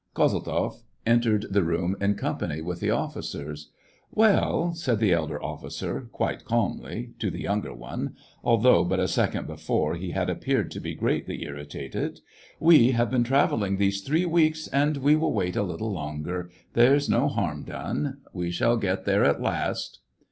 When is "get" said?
18.77-19.05